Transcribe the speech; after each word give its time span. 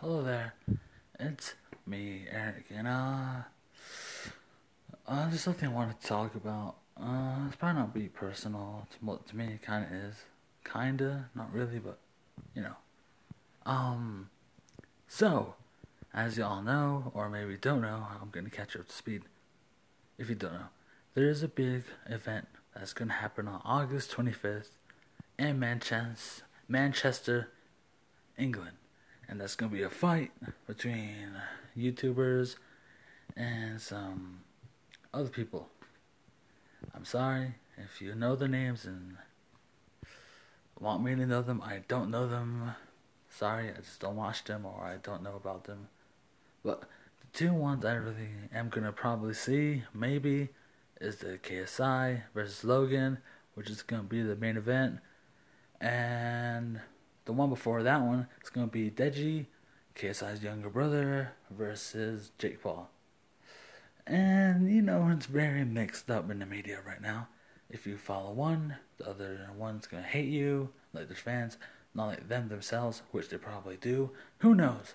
Hello 0.00 0.22
there, 0.22 0.54
it's 1.18 1.54
me, 1.84 2.26
Eric, 2.30 2.66
and 2.70 2.86
uh, 2.86 3.42
uh, 5.08 5.28
there's 5.28 5.40
something 5.40 5.68
I 5.68 5.72
want 5.72 6.00
to 6.00 6.06
talk 6.06 6.36
about. 6.36 6.76
Uh, 6.96 7.46
it's 7.48 7.56
probably 7.56 7.80
not 7.80 7.92
be 7.92 8.06
personal. 8.06 8.86
To, 8.92 9.18
to 9.26 9.36
me, 9.36 9.54
it 9.54 9.62
kind 9.62 9.84
of 9.84 9.90
is. 9.90 10.14
Kinda, 10.62 11.30
not 11.34 11.52
really, 11.52 11.80
but 11.80 11.98
you 12.54 12.62
know. 12.62 12.76
Um, 13.66 14.30
so, 15.08 15.54
as 16.14 16.38
you 16.38 16.44
all 16.44 16.62
know, 16.62 17.10
or 17.12 17.28
maybe 17.28 17.56
don't 17.56 17.80
know, 17.80 18.06
I'm 18.22 18.30
gonna 18.30 18.50
catch 18.50 18.76
up 18.76 18.86
to 18.86 18.94
speed. 18.94 19.22
If 20.16 20.28
you 20.28 20.36
don't 20.36 20.52
know, 20.52 20.68
there 21.14 21.28
is 21.28 21.42
a 21.42 21.48
big 21.48 21.82
event 22.06 22.46
that's 22.72 22.92
gonna 22.92 23.14
happen 23.14 23.48
on 23.48 23.60
August 23.64 24.12
25th 24.12 24.76
in 25.40 25.58
Manchester, 25.58 26.44
Manchester, 26.68 27.48
England 28.38 28.76
and 29.28 29.40
that's 29.40 29.54
gonna 29.54 29.72
be 29.72 29.82
a 29.82 29.90
fight 29.90 30.32
between 30.66 31.32
YouTubers 31.76 32.56
and 33.36 33.80
some 33.80 34.40
other 35.12 35.28
people. 35.28 35.68
I'm 36.94 37.04
sorry 37.04 37.54
if 37.76 38.00
you 38.00 38.14
know 38.14 38.34
the 38.34 38.48
names 38.48 38.84
and 38.84 39.16
want 40.80 41.02
me 41.02 41.14
to 41.14 41.26
know 41.26 41.42
them. 41.42 41.62
I 41.62 41.82
don't 41.88 42.10
know 42.10 42.26
them. 42.26 42.74
Sorry, 43.28 43.70
I 43.70 43.80
just 43.80 44.00
don't 44.00 44.16
watch 44.16 44.44
them 44.44 44.64
or 44.64 44.84
I 44.84 44.96
don't 44.96 45.22
know 45.22 45.36
about 45.36 45.64
them. 45.64 45.88
But 46.64 46.80
the 47.20 47.38
two 47.38 47.52
ones 47.52 47.84
I 47.84 47.94
really 47.94 48.28
am 48.52 48.68
gonna 48.68 48.92
probably 48.92 49.34
see, 49.34 49.84
maybe, 49.92 50.48
is 51.00 51.16
the 51.16 51.38
KSI 51.38 52.22
versus 52.34 52.64
Logan, 52.64 53.18
which 53.54 53.70
is 53.70 53.82
gonna 53.82 54.04
be 54.04 54.22
the 54.22 54.36
main 54.36 54.56
event, 54.56 54.98
and 55.80 56.80
the 57.28 57.32
one 57.34 57.50
before 57.50 57.82
that 57.82 58.00
one 58.00 58.26
is 58.42 58.48
going 58.48 58.66
to 58.66 58.72
be 58.72 58.90
Deji, 58.90 59.44
KSI's 59.94 60.42
younger 60.42 60.70
brother, 60.70 61.32
versus 61.50 62.30
Jake 62.38 62.62
Paul. 62.62 62.88
And, 64.06 64.72
you 64.72 64.80
know, 64.80 65.10
it's 65.14 65.26
very 65.26 65.62
mixed 65.62 66.10
up 66.10 66.30
in 66.30 66.38
the 66.38 66.46
media 66.46 66.78
right 66.86 67.02
now. 67.02 67.28
If 67.68 67.86
you 67.86 67.98
follow 67.98 68.32
one, 68.32 68.76
the 68.96 69.10
other 69.10 69.50
one's 69.54 69.86
going 69.86 70.04
to 70.04 70.08
hate 70.08 70.30
you, 70.30 70.70
like 70.94 71.08
their 71.08 71.18
fans, 71.18 71.58
not 71.94 72.06
like 72.06 72.28
them 72.28 72.48
themselves, 72.48 73.02
which 73.10 73.28
they 73.28 73.36
probably 73.36 73.76
do. 73.76 74.08
Who 74.38 74.54
knows? 74.54 74.94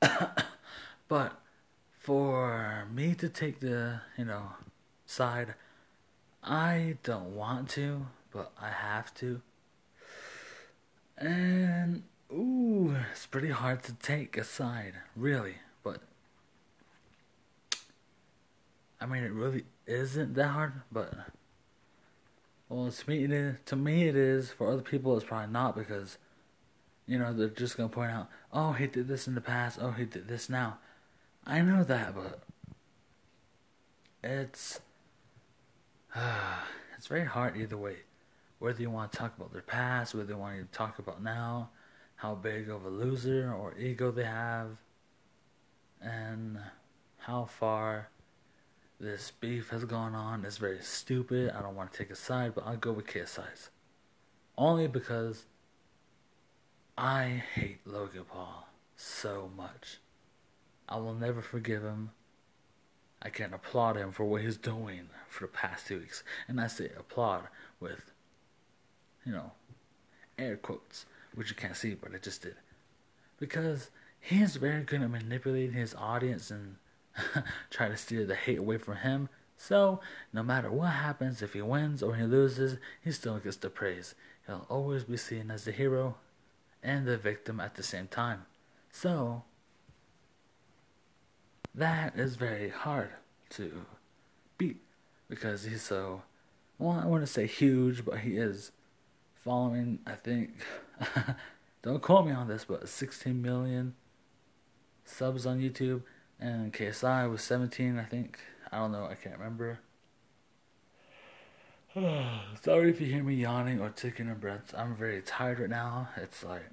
but 1.06 1.38
for 1.98 2.88
me 2.90 3.14
to 3.16 3.28
take 3.28 3.60
the, 3.60 4.00
you 4.16 4.24
know, 4.24 4.52
side, 5.04 5.52
I 6.42 6.96
don't 7.02 7.36
want 7.36 7.68
to, 7.70 8.06
but 8.32 8.52
I 8.58 8.70
have 8.70 9.12
to 9.16 9.42
and, 11.18 12.02
ooh, 12.32 12.96
it's 13.12 13.26
pretty 13.26 13.50
hard 13.50 13.82
to 13.84 13.92
take 13.94 14.36
aside, 14.36 14.94
really. 15.14 15.56
But, 15.82 16.00
I 19.00 19.06
mean, 19.06 19.22
it 19.22 19.32
really 19.32 19.64
isn't 19.86 20.34
that 20.34 20.48
hard, 20.48 20.72
but, 20.92 21.14
well, 22.68 22.90
to 22.90 23.10
me 23.10 23.24
it 23.24 23.32
is. 23.32 23.56
To 23.66 23.76
me 23.76 24.08
it 24.08 24.16
is. 24.16 24.50
For 24.50 24.70
other 24.70 24.82
people, 24.82 25.16
it's 25.16 25.26
probably 25.26 25.52
not 25.52 25.76
because, 25.76 26.18
you 27.06 27.18
know, 27.18 27.32
they're 27.32 27.48
just 27.48 27.76
gonna 27.76 27.88
point 27.88 28.10
out, 28.10 28.28
oh, 28.52 28.72
he 28.72 28.86
did 28.86 29.08
this 29.08 29.26
in 29.26 29.34
the 29.34 29.40
past. 29.40 29.78
Oh, 29.80 29.92
he 29.92 30.04
did 30.04 30.28
this 30.28 30.50
now. 30.50 30.78
I 31.46 31.62
know 31.62 31.84
that, 31.84 32.14
but 32.14 32.42
it's, 34.22 34.80
uh, 36.14 36.58
it's 36.98 37.06
very 37.06 37.24
hard 37.24 37.56
either 37.56 37.76
way 37.76 37.98
whether 38.58 38.80
you 38.80 38.90
want 38.90 39.12
to 39.12 39.18
talk 39.18 39.36
about 39.36 39.52
their 39.52 39.62
past, 39.62 40.14
whether 40.14 40.32
you 40.32 40.38
want 40.38 40.58
to 40.58 40.76
talk 40.78 40.98
about 40.98 41.22
now, 41.22 41.70
how 42.16 42.34
big 42.34 42.68
of 42.68 42.84
a 42.84 42.90
loser 42.90 43.52
or 43.52 43.76
ego 43.78 44.10
they 44.10 44.24
have, 44.24 44.78
and 46.00 46.58
how 47.18 47.44
far 47.44 48.08
this 48.98 49.30
beef 49.40 49.70
has 49.70 49.84
gone 49.84 50.14
on 50.14 50.44
is 50.44 50.56
very 50.56 50.80
stupid. 50.80 51.50
I 51.50 51.60
don't 51.60 51.76
want 51.76 51.92
to 51.92 51.98
take 51.98 52.10
a 52.10 52.16
side, 52.16 52.54
but 52.54 52.66
I'll 52.66 52.76
go 52.76 52.92
with 52.92 53.06
KSI's. 53.06 53.70
Only 54.56 54.86
because 54.86 55.44
I 56.96 57.42
hate 57.54 57.86
Logan 57.86 58.24
Paul 58.24 58.68
so 58.96 59.50
much. 59.54 59.98
I 60.88 60.96
will 60.96 61.14
never 61.14 61.42
forgive 61.42 61.82
him. 61.82 62.12
I 63.20 63.28
can't 63.28 63.52
applaud 63.52 63.96
him 63.96 64.12
for 64.12 64.24
what 64.24 64.42
he's 64.42 64.56
doing 64.56 65.08
for 65.28 65.44
the 65.44 65.48
past 65.48 65.86
two 65.86 65.98
weeks. 65.98 66.22
And 66.48 66.60
I 66.60 66.68
say 66.68 66.90
applaud 66.96 67.48
with 67.80 68.12
you 69.26 69.32
know, 69.32 69.50
air 70.38 70.56
quotes, 70.56 71.04
which 71.34 71.50
you 71.50 71.56
can't 71.56 71.76
see, 71.76 71.94
but 71.94 72.14
I 72.14 72.18
just 72.18 72.42
did. 72.42 72.54
Because 73.38 73.90
he's 74.20 74.56
very 74.56 74.82
good 74.82 75.02
at 75.02 75.10
manipulating 75.10 75.74
his 75.74 75.94
audience 75.94 76.50
and 76.50 76.76
try 77.70 77.88
to 77.88 77.96
steer 77.96 78.24
the 78.24 78.34
hate 78.34 78.58
away 78.58 78.78
from 78.78 78.96
him. 78.96 79.28
So, 79.58 80.00
no 80.32 80.42
matter 80.42 80.70
what 80.70 80.92
happens, 80.92 81.42
if 81.42 81.54
he 81.54 81.62
wins 81.62 82.02
or 82.02 82.14
he 82.14 82.24
loses, 82.24 82.78
he 83.02 83.10
still 83.10 83.38
gets 83.38 83.56
the 83.56 83.70
praise. 83.70 84.14
He'll 84.46 84.66
always 84.68 85.04
be 85.04 85.16
seen 85.16 85.50
as 85.50 85.64
the 85.64 85.72
hero 85.72 86.16
and 86.82 87.06
the 87.06 87.16
victim 87.16 87.58
at 87.58 87.74
the 87.74 87.82
same 87.82 88.06
time. 88.06 88.44
So, 88.92 89.44
that 91.74 92.18
is 92.18 92.36
very 92.36 92.68
hard 92.68 93.10
to 93.50 93.86
beat 94.56 94.80
because 95.28 95.64
he's 95.64 95.82
so, 95.82 96.22
well, 96.78 97.00
I 97.02 97.06
want 97.06 97.22
to 97.22 97.26
say 97.26 97.46
huge, 97.46 98.04
but 98.04 98.20
he 98.20 98.36
is 98.36 98.72
following, 99.46 100.00
I 100.04 100.14
think, 100.14 100.50
don't 101.82 102.02
quote 102.02 102.26
me 102.26 102.32
on 102.32 102.48
this, 102.48 102.64
but 102.64 102.88
16 102.88 103.40
million 103.40 103.94
subs 105.04 105.46
on 105.46 105.60
YouTube, 105.60 106.02
and 106.40 106.72
KSI 106.72 107.30
was 107.30 107.42
17, 107.42 107.96
I 107.96 108.02
think. 108.02 108.40
I 108.72 108.78
don't 108.78 108.90
know, 108.90 109.06
I 109.06 109.14
can't 109.14 109.38
remember. 109.38 109.78
Sorry 112.60 112.90
if 112.90 113.00
you 113.00 113.06
hear 113.06 113.22
me 113.22 113.36
yawning 113.36 113.80
or 113.80 113.90
taking 113.90 114.28
a 114.28 114.34
breath. 114.34 114.74
I'm 114.76 114.96
very 114.96 115.22
tired 115.22 115.60
right 115.60 115.70
now. 115.70 116.08
It's 116.16 116.42
like 116.42 116.64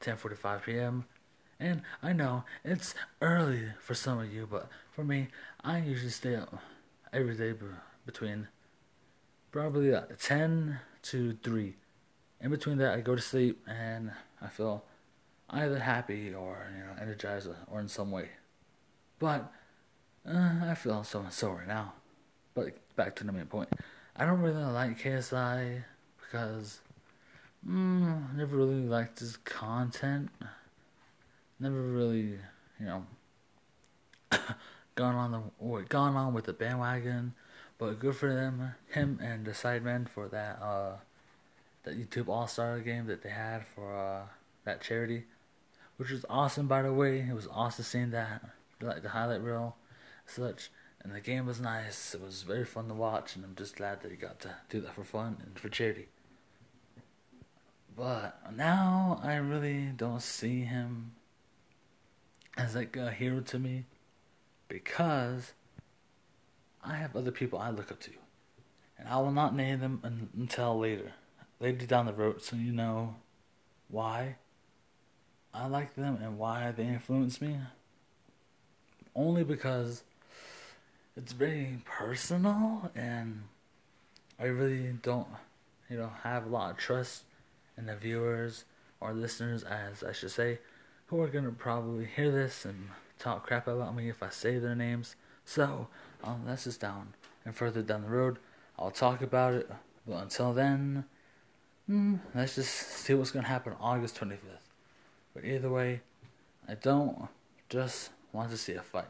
10:45 0.00 0.64
p.m. 0.64 1.04
And 1.60 1.82
I 2.02 2.14
know 2.14 2.44
it's 2.64 2.94
early 3.20 3.64
for 3.78 3.92
some 3.92 4.18
of 4.18 4.32
you, 4.32 4.48
but 4.50 4.70
for 4.90 5.04
me, 5.04 5.28
I 5.62 5.80
usually 5.80 6.10
stay 6.10 6.36
up 6.36 6.58
every 7.12 7.36
day 7.36 7.52
between 8.06 8.48
probably 9.52 9.94
uh, 9.94 10.02
10 10.18 10.80
to 11.02 11.36
3 11.42 11.74
in 12.40 12.50
between 12.50 12.78
that, 12.78 12.94
I 12.94 13.00
go 13.00 13.14
to 13.14 13.22
sleep 13.22 13.64
and 13.66 14.12
I 14.40 14.48
feel 14.48 14.84
either 15.50 15.78
happy 15.78 16.34
or 16.34 16.70
you 16.76 16.84
know 16.84 16.92
energized 17.00 17.48
or 17.68 17.80
in 17.80 17.88
some 17.88 18.10
way. 18.10 18.28
But 19.18 19.52
uh, 20.28 20.52
I 20.64 20.74
feel 20.74 21.02
so 21.04 21.24
so 21.30 21.50
right 21.50 21.66
now. 21.68 21.94
But 22.54 22.76
back 22.96 23.16
to 23.16 23.24
the 23.24 23.32
main 23.32 23.46
point, 23.46 23.68
I 24.16 24.24
don't 24.24 24.40
really 24.40 24.64
like 24.64 25.00
KSI 25.00 25.84
because 26.20 26.80
mm, 27.66 28.32
I 28.32 28.36
never 28.36 28.56
really 28.56 28.86
liked 28.86 29.20
his 29.20 29.36
content. 29.38 30.30
Never 31.60 31.80
really, 31.80 32.38
you 32.78 32.86
know, 32.86 33.06
gone 34.94 35.14
on 35.14 35.32
the 35.32 35.84
gone 35.88 36.14
on 36.14 36.34
with 36.34 36.44
the 36.44 36.52
bandwagon. 36.52 37.34
But 37.78 38.00
good 38.00 38.16
for 38.16 38.32
them, 38.32 38.74
him 38.88 39.20
and 39.22 39.44
the 39.44 39.52
sidemen 39.52 40.08
for 40.08 40.28
that. 40.28 40.60
Uh, 40.60 40.96
that 41.88 41.98
YouTube 41.98 42.28
All 42.28 42.46
Star 42.46 42.78
game 42.80 43.06
that 43.06 43.22
they 43.22 43.30
had 43.30 43.64
for 43.74 43.96
uh, 43.96 44.26
that 44.64 44.82
charity, 44.82 45.24
which 45.96 46.10
was 46.10 46.24
awesome 46.28 46.68
by 46.68 46.82
the 46.82 46.92
way. 46.92 47.20
It 47.20 47.34
was 47.34 47.48
awesome 47.50 47.84
seeing 47.84 48.10
that, 48.10 48.44
like 48.80 49.02
the 49.02 49.10
highlight 49.10 49.42
reel, 49.42 49.76
such. 50.26 50.70
And 51.02 51.14
the 51.14 51.20
game 51.20 51.46
was 51.46 51.60
nice. 51.60 52.14
It 52.14 52.20
was 52.20 52.42
very 52.42 52.64
fun 52.64 52.88
to 52.88 52.94
watch, 52.94 53.36
and 53.36 53.44
I'm 53.44 53.54
just 53.54 53.76
glad 53.76 54.02
that 54.02 54.10
he 54.10 54.16
got 54.16 54.40
to 54.40 54.56
do 54.68 54.80
that 54.80 54.94
for 54.94 55.04
fun 55.04 55.38
and 55.44 55.58
for 55.58 55.68
charity. 55.68 56.08
But 57.96 58.52
now 58.54 59.20
I 59.22 59.36
really 59.36 59.92
don't 59.96 60.22
see 60.22 60.62
him 60.62 61.12
as 62.56 62.74
like 62.74 62.96
a 62.96 63.12
hero 63.12 63.40
to 63.40 63.58
me 63.58 63.84
because 64.66 65.52
I 66.84 66.96
have 66.96 67.16
other 67.16 67.30
people 67.30 67.58
I 67.58 67.70
look 67.70 67.90
up 67.90 68.00
to. 68.00 68.10
And 68.98 69.08
I 69.08 69.18
will 69.18 69.30
not 69.30 69.54
name 69.54 69.78
them 69.78 70.30
until 70.36 70.78
later 70.80 71.12
later 71.60 71.86
down 71.86 72.06
the 72.06 72.12
road 72.12 72.42
so 72.42 72.56
you 72.56 72.72
know 72.72 73.16
why 73.88 74.36
I 75.52 75.66
like 75.66 75.94
them 75.94 76.18
and 76.22 76.38
why 76.38 76.72
they 76.72 76.84
influence 76.84 77.40
me. 77.40 77.58
Only 79.14 79.42
because 79.44 80.04
it's 81.16 81.32
very 81.32 81.82
personal 81.84 82.90
and 82.94 83.42
I 84.38 84.44
really 84.44 84.92
don't, 85.02 85.26
you 85.90 85.96
know, 85.96 86.12
have 86.22 86.46
a 86.46 86.48
lot 86.48 86.70
of 86.70 86.76
trust 86.76 87.24
in 87.76 87.86
the 87.86 87.96
viewers 87.96 88.64
or 89.00 89.12
listeners, 89.12 89.64
as 89.64 90.04
I 90.04 90.12
should 90.12 90.30
say, 90.30 90.58
who 91.06 91.20
are 91.22 91.28
gonna 91.28 91.50
probably 91.50 92.04
hear 92.04 92.30
this 92.30 92.64
and 92.64 92.90
talk 93.18 93.46
crap 93.46 93.66
about 93.66 93.96
me 93.96 94.08
if 94.08 94.22
I 94.22 94.28
say 94.28 94.58
their 94.58 94.76
names. 94.76 95.16
So, 95.44 95.88
um, 96.22 96.42
that's 96.46 96.64
just 96.64 96.80
down 96.80 97.14
and 97.44 97.56
further 97.56 97.82
down 97.82 98.02
the 98.02 98.08
road. 98.08 98.38
I'll 98.78 98.90
talk 98.90 99.22
about 99.22 99.54
it. 99.54 99.70
But 100.06 100.22
until 100.22 100.52
then, 100.52 101.04
Mm, 101.90 102.20
let's 102.34 102.54
just 102.56 102.70
see 102.70 103.14
what's 103.14 103.30
going 103.30 103.44
to 103.44 103.48
happen 103.48 103.72
August 103.80 104.20
25th 104.20 104.36
But 105.34 105.46
either 105.46 105.70
way, 105.70 106.02
I 106.68 106.74
don't 106.74 107.28
just 107.70 108.10
want 108.30 108.50
to 108.50 108.58
see 108.58 108.74
a 108.74 108.82
fight. 108.82 109.06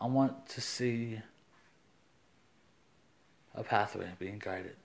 I 0.00 0.06
want 0.06 0.48
to 0.50 0.60
see 0.60 1.20
a 3.54 3.62
pathway 3.62 4.08
being 4.18 4.40
guided, 4.40 4.76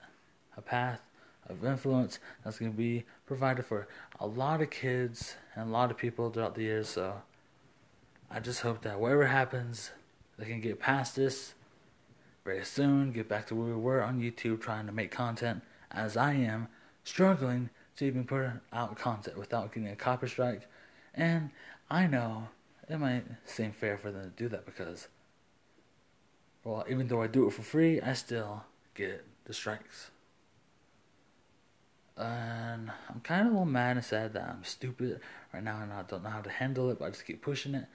a 0.56 0.62
path 0.62 1.00
of 1.48 1.64
influence 1.64 2.20
that's 2.44 2.60
going 2.60 2.70
to 2.70 2.78
be 2.78 3.04
provided 3.26 3.66
for 3.66 3.88
a 4.20 4.26
lot 4.26 4.62
of 4.62 4.70
kids 4.70 5.34
and 5.56 5.68
a 5.68 5.72
lot 5.72 5.90
of 5.90 5.96
people 5.96 6.30
throughout 6.30 6.54
the 6.54 6.62
years. 6.62 6.88
So 6.88 7.22
I 8.30 8.38
just 8.38 8.60
hope 8.60 8.82
that 8.82 9.00
whatever 9.00 9.26
happens, 9.26 9.90
they 10.38 10.44
can 10.44 10.60
get 10.60 10.78
past 10.78 11.16
this 11.16 11.54
very 12.44 12.64
soon, 12.64 13.10
get 13.10 13.28
back 13.28 13.48
to 13.48 13.56
where 13.56 13.66
we 13.66 13.74
were 13.74 14.00
on 14.00 14.20
YouTube 14.20 14.60
trying 14.60 14.86
to 14.86 14.92
make 14.92 15.10
content 15.10 15.62
as 15.92 16.16
I 16.16 16.34
am, 16.34 16.68
struggling 17.04 17.70
to 17.96 18.04
even 18.04 18.24
put 18.24 18.46
out 18.72 18.96
content 18.96 19.38
without 19.38 19.72
getting 19.72 19.88
a 19.88 19.96
copy 19.96 20.28
strike. 20.28 20.68
And 21.14 21.50
I 21.90 22.06
know 22.06 22.48
it 22.88 22.98
might 22.98 23.24
seem 23.44 23.72
fair 23.72 23.98
for 23.98 24.10
them 24.10 24.24
to 24.24 24.42
do 24.42 24.48
that 24.48 24.64
because, 24.64 25.08
well, 26.64 26.84
even 26.88 27.08
though 27.08 27.22
I 27.22 27.26
do 27.26 27.46
it 27.46 27.52
for 27.52 27.62
free, 27.62 28.00
I 28.00 28.14
still 28.14 28.64
get 28.94 29.24
the 29.44 29.54
strikes. 29.54 30.10
And 32.16 32.90
I'm 33.08 33.20
kind 33.20 33.42
of 33.42 33.46
a 33.48 33.50
little 33.50 33.64
mad 33.64 33.96
and 33.96 34.04
sad 34.04 34.34
that 34.34 34.48
I'm 34.48 34.64
stupid 34.64 35.20
right 35.52 35.62
now 35.62 35.80
and 35.82 35.92
I 35.92 36.02
don't 36.02 36.22
know 36.22 36.30
how 36.30 36.42
to 36.42 36.50
handle 36.50 36.90
it, 36.90 36.98
but 36.98 37.06
I 37.06 37.10
just 37.10 37.26
keep 37.26 37.42
pushing 37.42 37.74
it. 37.74 37.86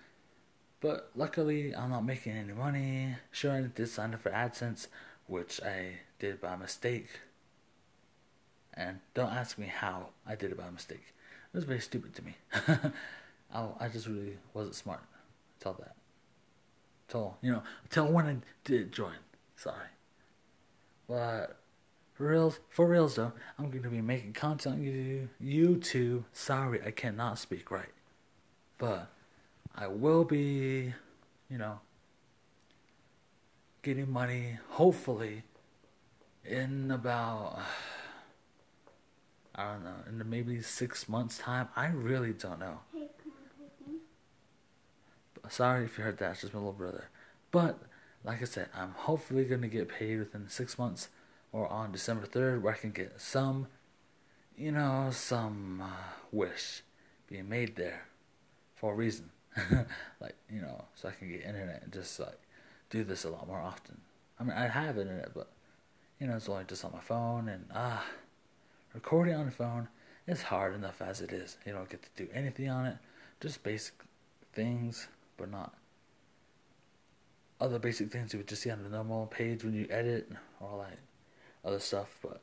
But 0.79 1.11
luckily, 1.15 1.75
I'm 1.75 1.89
not 1.89 2.05
making 2.05 2.33
any 2.33 2.53
money. 2.53 3.15
Sure, 3.31 3.51
I 3.51 3.61
did 3.61 3.89
sign 3.89 4.13
up 4.13 4.21
for 4.21 4.31
AdSense, 4.31 4.87
which 5.25 5.61
I 5.61 5.99
did 6.19 6.39
by 6.39 6.55
mistake. 6.55 7.07
And 8.77 8.99
don't 9.15 9.33
ask 9.33 9.57
me 9.57 9.65
how 9.65 10.09
I 10.25 10.35
did 10.35 10.51
it 10.51 10.57
by 10.57 10.69
mistake. 10.69 11.13
It 11.53 11.57
was 11.57 11.63
very 11.63 11.79
stupid 11.79 12.13
to 12.15 12.21
me. 12.23 12.35
I, 13.53 13.67
I 13.79 13.87
just 13.87 14.05
really 14.07 14.37
wasn't 14.53 14.75
smart. 14.75 15.01
Tell 15.59 15.73
that. 15.73 15.95
Tell, 17.07 17.37
you 17.41 17.51
know, 17.51 17.63
tell 17.89 18.11
when 18.11 18.27
I 18.27 18.37
did 18.63 18.91
join. 18.91 19.15
Sorry. 19.55 19.87
But 21.07 21.57
for 22.13 22.27
reals, 22.27 22.59
for 22.69 22.85
reals 22.85 23.15
though, 23.15 23.31
I'm 23.57 23.71
going 23.71 23.83
to 23.83 23.89
be 23.89 24.01
making 24.01 24.33
content 24.33 24.75
on 24.75 24.81
YouTube. 24.81 25.29
YouTube. 25.43 26.23
Sorry, 26.31 26.79
I 26.85 26.91
cannot 26.91 27.39
speak 27.39 27.71
right. 27.71 27.89
But 28.77 29.09
I 29.73 29.87
will 29.87 30.23
be, 30.23 30.93
you 31.49 31.57
know, 31.57 31.79
getting 33.81 34.11
money, 34.11 34.57
hopefully, 34.69 35.43
in 36.45 36.91
about, 36.91 37.59
I 39.57 39.73
don't 39.73 39.83
know, 39.83 39.95
in 40.07 40.29
maybe 40.29 40.61
six 40.61 41.09
months' 41.09 41.39
time. 41.39 41.69
I 41.75 41.87
really 41.87 42.33
don't 42.33 42.59
know. 42.59 42.79
Sorry 45.49 45.85
if 45.85 45.97
you 45.97 46.03
heard 46.03 46.17
that, 46.17 46.31
it's 46.31 46.41
just 46.41 46.53
my 46.53 46.59
little 46.59 46.73
brother. 46.73 47.05
But, 47.51 47.79
like 48.23 48.41
I 48.41 48.45
said, 48.45 48.69
I'm 48.75 48.91
hopefully 48.91 49.45
going 49.45 49.61
to 49.61 49.67
get 49.67 49.87
paid 49.87 50.19
within 50.19 50.49
six 50.49 50.77
months 50.77 51.09
or 51.51 51.67
on 51.69 51.91
December 51.91 52.27
3rd 52.27 52.61
where 52.61 52.73
I 52.73 52.77
can 52.77 52.91
get 52.91 53.19
some, 53.19 53.67
you 54.57 54.71
know, 54.71 55.09
some 55.11 55.81
uh, 55.81 56.13
wish 56.31 56.83
being 57.27 57.49
made 57.49 57.75
there 57.77 58.07
for 58.75 58.93
a 58.93 58.95
reason. 58.95 59.29
like, 60.19 60.35
you 60.51 60.61
know, 60.61 60.85
so 60.95 61.09
I 61.09 61.11
can 61.11 61.29
get 61.29 61.41
internet 61.41 61.81
and 61.83 61.93
just 61.93 62.19
like 62.19 62.39
do 62.89 63.03
this 63.03 63.23
a 63.23 63.29
lot 63.29 63.47
more 63.47 63.59
often. 63.59 64.01
I 64.39 64.43
mean, 64.43 64.55
I 64.55 64.67
have 64.67 64.97
internet, 64.97 65.33
but 65.33 65.49
you 66.19 66.27
know, 66.27 66.35
it's 66.35 66.49
only 66.49 66.65
just 66.65 66.85
on 66.85 66.91
my 66.91 66.99
phone 66.99 67.49
and 67.49 67.65
ah, 67.73 68.05
recording 68.97 69.35
on 69.35 69.45
the 69.45 69.51
phone 69.51 69.87
is 70.25 70.41
hard 70.41 70.73
enough 70.73 71.03
as 71.03 71.21
it 71.21 71.31
is. 71.31 71.55
You 71.67 71.71
don't 71.71 71.87
get 71.87 72.01
to 72.01 72.09
do 72.25 72.27
anything 72.33 72.67
on 72.67 72.87
it, 72.87 72.97
just 73.39 73.61
basic 73.61 73.93
things, 74.53 75.07
but 75.37 75.51
not 75.51 75.75
other 77.61 77.77
basic 77.77 78.11
things 78.11 78.33
you 78.33 78.39
would 78.39 78.47
just 78.47 78.63
see 78.63 78.71
on 78.71 78.81
the 78.81 78.89
normal 78.89 79.27
page 79.27 79.63
when 79.63 79.75
you 79.75 79.85
edit 79.91 80.31
or 80.59 80.77
like 80.77 80.97
other 81.63 81.77
stuff. 81.77 82.07
But 82.23 82.41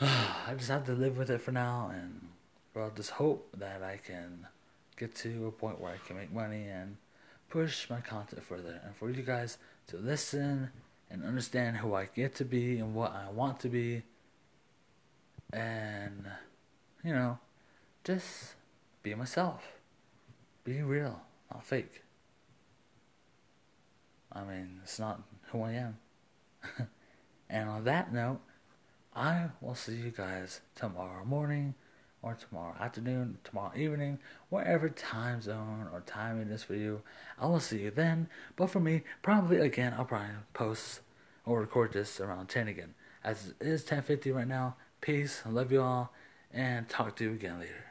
I 0.00 0.54
just 0.56 0.70
have 0.70 0.86
to 0.86 0.94
live 0.94 1.18
with 1.18 1.28
it 1.28 1.42
for 1.42 1.52
now, 1.52 1.90
and 1.92 2.28
well, 2.74 2.90
just 2.96 3.10
hope 3.10 3.46
that 3.58 3.82
I 3.82 3.98
can 4.02 4.46
get 4.96 5.14
to 5.16 5.48
a 5.48 5.52
point 5.52 5.78
where 5.78 5.92
I 5.92 5.98
can 6.06 6.16
make 6.16 6.32
money 6.32 6.64
and 6.64 6.96
push 7.50 7.90
my 7.90 8.00
content 8.00 8.42
further, 8.42 8.80
and 8.86 8.96
for 8.96 9.10
you 9.10 9.22
guys 9.22 9.58
to 9.88 9.98
listen 9.98 10.70
and 11.10 11.24
understand 11.24 11.76
who 11.76 11.92
I 11.92 12.08
get 12.14 12.34
to 12.36 12.46
be 12.46 12.78
and 12.78 12.94
what 12.94 13.14
I 13.14 13.30
want 13.30 13.60
to 13.60 13.68
be, 13.68 14.02
and 15.52 16.26
you 17.04 17.12
know, 17.12 17.38
just 18.04 18.54
be 19.02 19.14
myself, 19.14 19.62
be 20.64 20.82
real, 20.82 21.20
not 21.52 21.64
fake. 21.64 22.02
I 24.32 24.42
mean, 24.44 24.80
it's 24.82 24.98
not 24.98 25.22
who 25.50 25.62
I 25.62 25.72
am. 25.72 25.98
and 27.48 27.68
on 27.68 27.84
that 27.84 28.12
note, 28.12 28.40
I 29.14 29.46
will 29.60 29.74
see 29.74 29.94
you 29.94 30.10
guys 30.10 30.60
tomorrow 30.74 31.24
morning 31.24 31.74
or 32.22 32.34
tomorrow 32.34 32.74
afternoon, 32.80 33.38
tomorrow 33.44 33.72
evening, 33.76 34.18
whatever 34.48 34.88
time 34.88 35.40
zone 35.40 35.88
or 35.92 36.00
time 36.00 36.40
it 36.40 36.48
is 36.50 36.64
for 36.64 36.74
you. 36.74 37.02
I 37.38 37.46
will 37.46 37.60
see 37.60 37.82
you 37.82 37.90
then. 37.90 38.28
But 38.56 38.70
for 38.70 38.80
me, 38.80 39.02
probably 39.22 39.58
again, 39.58 39.94
I'll 39.96 40.04
probably 40.04 40.34
post 40.52 41.00
or 41.44 41.60
record 41.60 41.92
this 41.92 42.20
around 42.20 42.48
10 42.48 42.68
again. 42.68 42.94
As 43.22 43.54
it 43.60 43.66
is 43.66 43.84
10.50 43.84 44.34
right 44.34 44.48
now. 44.48 44.76
Peace. 45.00 45.42
Love 45.46 45.72
you 45.72 45.82
all. 45.82 46.12
And 46.52 46.88
talk 46.88 47.16
to 47.16 47.24
you 47.24 47.32
again 47.32 47.58
later. 47.60 47.86